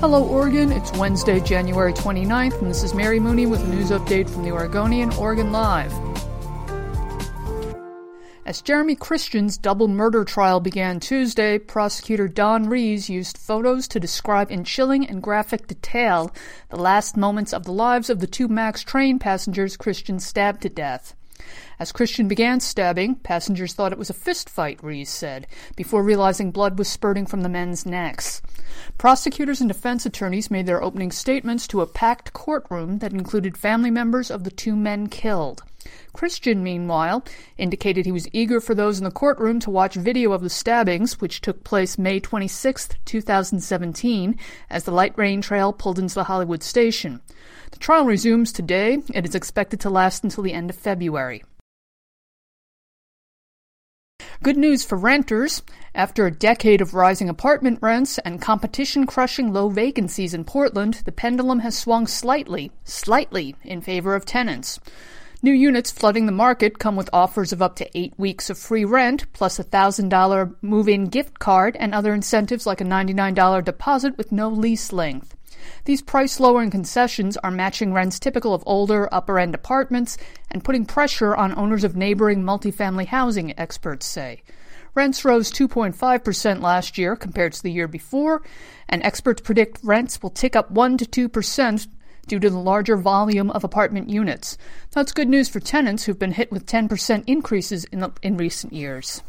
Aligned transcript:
Hello, 0.00 0.22
Oregon. 0.22 0.72
It's 0.72 0.92
Wednesday, 0.98 1.40
January 1.40 1.94
29th, 1.94 2.60
and 2.60 2.70
this 2.70 2.82
is 2.82 2.92
Mary 2.92 3.18
Mooney 3.18 3.46
with 3.46 3.64
a 3.64 3.66
news 3.66 3.90
update 3.90 4.28
from 4.28 4.42
the 4.42 4.52
Oregonian, 4.52 5.10
Oregon 5.14 5.52
Live. 5.52 5.90
As 8.44 8.60
Jeremy 8.60 8.94
Christian's 8.94 9.56
double 9.56 9.88
murder 9.88 10.22
trial 10.26 10.60
began 10.60 11.00
Tuesday, 11.00 11.58
prosecutor 11.58 12.28
Don 12.28 12.68
Rees 12.68 13.08
used 13.08 13.38
photos 13.38 13.88
to 13.88 13.98
describe 13.98 14.50
in 14.50 14.64
chilling 14.64 15.08
and 15.08 15.22
graphic 15.22 15.66
detail 15.66 16.30
the 16.68 16.76
last 16.76 17.16
moments 17.16 17.54
of 17.54 17.64
the 17.64 17.72
lives 17.72 18.10
of 18.10 18.20
the 18.20 18.26
two 18.26 18.48
MAX 18.48 18.84
train 18.84 19.18
passengers 19.18 19.78
Christian 19.78 20.20
stabbed 20.20 20.60
to 20.60 20.68
death. 20.68 21.14
As 21.78 21.92
Christian 21.92 22.28
began 22.28 22.60
stabbing, 22.60 23.16
passengers 23.16 23.74
thought 23.74 23.92
it 23.92 23.98
was 23.98 24.10
a 24.10 24.14
fist 24.14 24.48
fight, 24.48 24.82
Rees 24.82 25.10
said, 25.10 25.46
before 25.76 26.02
realizing 26.02 26.50
blood 26.50 26.78
was 26.78 26.88
spurting 26.88 27.26
from 27.26 27.42
the 27.42 27.48
men's 27.48 27.86
necks. 27.86 28.42
Prosecutors 28.98 29.60
and 29.60 29.68
defense 29.68 30.04
attorneys 30.06 30.50
made 30.50 30.66
their 30.66 30.82
opening 30.82 31.12
statements 31.12 31.66
to 31.68 31.80
a 31.80 31.86
packed 31.86 32.32
courtroom 32.32 32.98
that 32.98 33.12
included 33.12 33.56
family 33.56 33.90
members 33.90 34.30
of 34.30 34.44
the 34.44 34.50
two 34.50 34.74
men 34.74 35.06
killed. 35.06 35.62
Christian, 36.12 36.62
meanwhile, 36.62 37.24
indicated 37.58 38.06
he 38.06 38.12
was 38.12 38.28
eager 38.32 38.60
for 38.60 38.74
those 38.74 38.98
in 38.98 39.04
the 39.04 39.10
courtroom 39.10 39.60
to 39.60 39.70
watch 39.70 39.94
video 39.94 40.32
of 40.32 40.42
the 40.42 40.50
stabbings, 40.50 41.20
which 41.20 41.40
took 41.40 41.64
place 41.64 41.98
May 41.98 42.20
26, 42.20 42.88
2017, 43.04 44.38
as 44.70 44.84
the 44.84 44.90
light 44.90 45.16
rail 45.16 45.40
train 45.40 45.72
pulled 45.72 45.98
into 45.98 46.14
the 46.14 46.24
Hollywood 46.24 46.62
station. 46.62 47.20
The 47.70 47.78
trial 47.78 48.04
resumes 48.04 48.52
today 48.52 48.98
and 49.14 49.26
is 49.26 49.34
expected 49.34 49.80
to 49.80 49.90
last 49.90 50.24
until 50.24 50.44
the 50.44 50.52
end 50.52 50.70
of 50.70 50.76
February. 50.76 51.42
Good 54.42 54.56
news 54.56 54.84
for 54.84 54.96
renters. 54.96 55.62
After 55.94 56.26
a 56.26 56.30
decade 56.30 56.82
of 56.82 56.92
rising 56.92 57.28
apartment 57.28 57.78
rents 57.80 58.18
and 58.18 58.40
competition 58.40 59.06
crushing 59.06 59.52
low 59.52 59.70
vacancies 59.70 60.34
in 60.34 60.44
Portland, 60.44 61.02
the 61.04 61.12
pendulum 61.12 61.60
has 61.60 61.76
swung 61.76 62.06
slightly, 62.06 62.70
slightly 62.84 63.56
in 63.64 63.80
favor 63.80 64.14
of 64.14 64.26
tenants. 64.26 64.78
New 65.42 65.52
units 65.52 65.90
flooding 65.90 66.24
the 66.24 66.32
market 66.32 66.78
come 66.78 66.96
with 66.96 67.10
offers 67.12 67.52
of 67.52 67.60
up 67.60 67.76
to 67.76 67.98
eight 67.98 68.14
weeks 68.16 68.48
of 68.48 68.58
free 68.58 68.86
rent, 68.86 69.30
plus 69.34 69.58
a 69.58 69.64
$1,000 69.64 70.54
move 70.62 70.88
in 70.88 71.04
gift 71.04 71.38
card 71.38 71.76
and 71.78 71.94
other 71.94 72.14
incentives 72.14 72.64
like 72.66 72.80
a 72.80 72.84
$99 72.84 73.62
deposit 73.62 74.16
with 74.16 74.32
no 74.32 74.48
lease 74.48 74.94
length. 74.94 75.36
These 75.84 76.00
price 76.00 76.40
lowering 76.40 76.70
concessions 76.70 77.36
are 77.36 77.50
matching 77.50 77.92
rents 77.92 78.18
typical 78.18 78.54
of 78.54 78.62
older, 78.64 79.12
upper 79.12 79.38
end 79.38 79.54
apartments 79.54 80.16
and 80.50 80.64
putting 80.64 80.86
pressure 80.86 81.36
on 81.36 81.56
owners 81.56 81.84
of 81.84 81.96
neighboring 81.96 82.42
multifamily 82.42 83.06
housing, 83.06 83.58
experts 83.58 84.06
say. 84.06 84.42
Rents 84.94 85.22
rose 85.22 85.52
2.5% 85.52 86.62
last 86.62 86.96
year 86.96 87.14
compared 87.14 87.52
to 87.52 87.62
the 87.62 87.70
year 87.70 87.86
before, 87.86 88.42
and 88.88 89.02
experts 89.02 89.42
predict 89.42 89.80
rents 89.82 90.22
will 90.22 90.30
tick 90.30 90.56
up 90.56 90.70
1 90.70 90.96
to 90.96 91.28
2% 91.28 91.86
due 92.26 92.38
to 92.40 92.50
the 92.50 92.58
larger 92.58 92.96
volume 92.96 93.50
of 93.50 93.64
apartment 93.64 94.08
units. 94.08 94.58
That's 94.92 95.12
good 95.12 95.28
news 95.28 95.48
for 95.48 95.60
tenants 95.60 96.04
who've 96.04 96.18
been 96.18 96.32
hit 96.32 96.50
with 96.50 96.66
10% 96.66 97.24
increases 97.26 97.84
in, 97.86 98.00
the, 98.00 98.12
in 98.22 98.36
recent 98.36 98.72
years. 98.72 99.22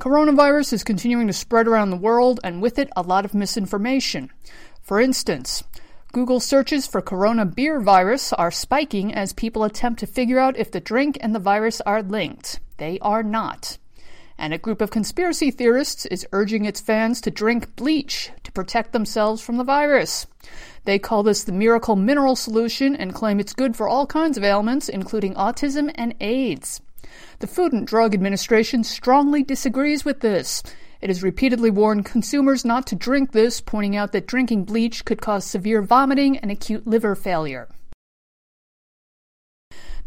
Coronavirus 0.00 0.72
is 0.72 0.84
continuing 0.84 1.26
to 1.26 1.32
spread 1.32 1.68
around 1.68 1.90
the 1.90 1.96
world, 1.96 2.40
and 2.42 2.62
with 2.62 2.78
it, 2.78 2.88
a 2.96 3.02
lot 3.02 3.24
of 3.24 3.34
misinformation. 3.34 4.30
For 4.82 5.00
instance, 5.00 5.62
Google 6.12 6.40
searches 6.40 6.86
for 6.86 7.00
corona 7.00 7.44
beer 7.44 7.80
virus 7.80 8.32
are 8.32 8.50
spiking 8.50 9.14
as 9.14 9.32
people 9.32 9.62
attempt 9.62 10.00
to 10.00 10.06
figure 10.06 10.38
out 10.38 10.56
if 10.56 10.70
the 10.70 10.80
drink 10.80 11.18
and 11.20 11.34
the 11.34 11.38
virus 11.38 11.80
are 11.82 12.02
linked. 12.02 12.58
They 12.78 12.98
are 13.00 13.22
not. 13.22 13.78
And 14.40 14.54
a 14.54 14.58
group 14.58 14.80
of 14.80 14.90
conspiracy 14.90 15.50
theorists 15.50 16.06
is 16.06 16.26
urging 16.32 16.64
its 16.64 16.80
fans 16.80 17.20
to 17.20 17.30
drink 17.30 17.76
bleach 17.76 18.30
to 18.42 18.50
protect 18.50 18.92
themselves 18.92 19.42
from 19.42 19.58
the 19.58 19.64
virus. 19.64 20.26
They 20.86 20.98
call 20.98 21.22
this 21.22 21.44
the 21.44 21.52
miracle 21.52 21.94
mineral 21.94 22.36
solution 22.36 22.96
and 22.96 23.14
claim 23.14 23.38
it's 23.38 23.52
good 23.52 23.76
for 23.76 23.86
all 23.86 24.06
kinds 24.06 24.38
of 24.38 24.42
ailments, 24.42 24.88
including 24.88 25.34
autism 25.34 25.92
and 25.94 26.14
AIDS. 26.22 26.80
The 27.40 27.46
Food 27.46 27.74
and 27.74 27.86
Drug 27.86 28.14
Administration 28.14 28.82
strongly 28.82 29.42
disagrees 29.42 30.06
with 30.06 30.20
this. 30.20 30.62
It 31.02 31.10
has 31.10 31.22
repeatedly 31.22 31.70
warned 31.70 32.06
consumers 32.06 32.64
not 32.64 32.86
to 32.86 32.96
drink 32.96 33.32
this, 33.32 33.60
pointing 33.60 33.94
out 33.94 34.12
that 34.12 34.26
drinking 34.26 34.64
bleach 34.64 35.04
could 35.04 35.20
cause 35.20 35.44
severe 35.44 35.82
vomiting 35.82 36.38
and 36.38 36.50
acute 36.50 36.86
liver 36.86 37.14
failure. 37.14 37.68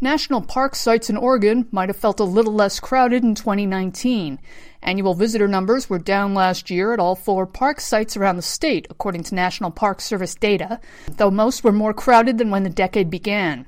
National 0.04 0.42
park 0.42 0.74
sites 0.74 1.08
in 1.08 1.16
Oregon 1.16 1.66
might 1.70 1.88
have 1.88 1.96
felt 1.96 2.20
a 2.20 2.24
little 2.24 2.52
less 2.52 2.78
crowded 2.78 3.24
in 3.24 3.34
2019. 3.34 4.38
Annual 4.82 5.14
visitor 5.14 5.48
numbers 5.48 5.88
were 5.88 5.98
down 5.98 6.34
last 6.34 6.68
year 6.68 6.92
at 6.92 7.00
all 7.00 7.14
four 7.14 7.46
park 7.46 7.80
sites 7.80 8.14
around 8.14 8.36
the 8.36 8.42
state, 8.42 8.86
according 8.90 9.22
to 9.22 9.34
National 9.34 9.70
Park 9.70 10.02
Service 10.02 10.34
data, 10.34 10.78
though 11.16 11.30
most 11.30 11.64
were 11.64 11.72
more 11.72 11.94
crowded 11.94 12.36
than 12.36 12.50
when 12.50 12.64
the 12.64 12.68
decade 12.68 13.08
began. 13.08 13.64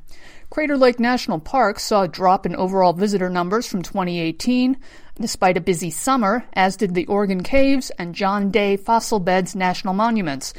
Crater 0.50 0.76
Lake 0.76 1.00
National 1.00 1.40
Park 1.40 1.80
saw 1.80 2.02
a 2.02 2.08
drop 2.08 2.44
in 2.44 2.54
overall 2.54 2.92
visitor 2.92 3.30
numbers 3.30 3.66
from 3.66 3.80
2018, 3.80 4.76
despite 5.18 5.56
a 5.56 5.62
busy 5.62 5.88
summer, 5.88 6.44
as 6.52 6.76
did 6.76 6.92
the 6.92 7.06
Oregon 7.06 7.42
Caves 7.42 7.88
and 7.98 8.14
John 8.14 8.50
Day 8.50 8.76
Fossil 8.76 9.20
Beds 9.20 9.56
National 9.56 9.94
Monuments, 9.94 10.52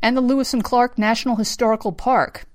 and 0.00 0.16
the 0.16 0.20
Lewis 0.20 0.54
and 0.54 0.62
Clark 0.62 0.96
National 0.96 1.34
Historical 1.34 1.90
Park. 1.90 2.46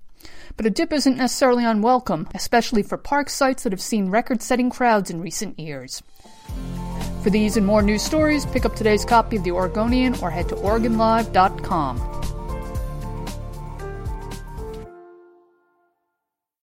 But 0.60 0.66
a 0.66 0.72
dip 0.72 0.92
isn't 0.92 1.16
necessarily 1.16 1.64
unwelcome, 1.64 2.28
especially 2.36 2.84
for 2.84 2.98
park 2.98 3.30
sites 3.30 3.64
that 3.64 3.72
have 3.72 3.80
seen 3.80 4.10
record 4.10 4.42
setting 4.42 4.70
crowds 4.70 5.10
in 5.10 5.22
recent 5.22 5.58
years. 5.58 6.04
For 7.24 7.30
these 7.30 7.56
and 7.56 7.66
more 7.66 7.82
news 7.82 8.02
stories, 8.02 8.46
pick 8.46 8.66
up 8.66 8.76
today's 8.76 9.06
copy 9.06 9.38
of 9.38 9.46
The 9.46 9.52
Oregonian 9.52 10.16
or 10.22 10.30
head 10.30 10.50
to 10.50 10.56
OregonLive.com. 10.56 12.19